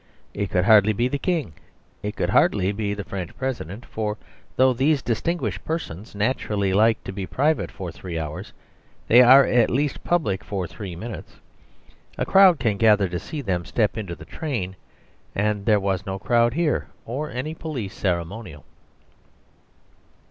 It 0.33 0.49
could 0.49 0.65
hardly 0.65 0.93
be 0.93 1.07
the 1.07 1.19
King. 1.19 1.53
It 2.01 2.15
could 2.15 2.31
hardly 2.31 2.71
be 2.71 2.95
the 2.95 3.03
French 3.03 3.37
President. 3.37 3.85
For, 3.85 4.17
though 4.55 4.73
these 4.73 5.03
distinguished 5.03 5.63
persons 5.63 6.15
naturally 6.15 6.73
like 6.73 7.03
to 7.03 7.11
be 7.11 7.27
private 7.27 7.69
for 7.69 7.91
three 7.91 8.17
hours, 8.17 8.51
they 9.07 9.21
are 9.21 9.45
at 9.45 9.69
least 9.69 10.03
public 10.03 10.43
for 10.43 10.65
three 10.65 10.95
minutes. 10.95 11.35
A 12.17 12.25
crowd 12.25 12.57
can 12.57 12.77
gather 12.77 13.07
to 13.09 13.19
see 13.19 13.41
them 13.43 13.63
step 13.63 13.95
into 13.95 14.15
the 14.15 14.25
train; 14.25 14.75
and 15.35 15.67
there 15.67 15.79
was 15.79 16.03
no 16.03 16.17
crowd 16.17 16.55
here, 16.55 16.87
or 17.05 17.29
any 17.29 17.53
police 17.53 17.93
ceremonial. 17.93 18.65